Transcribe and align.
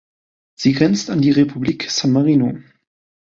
Sie 0.55 0.73
grenzt 0.73 1.11
an 1.11 1.21
die 1.21 1.29
Republik 1.29 1.91
San 1.91 2.11
Marino. 2.11 2.57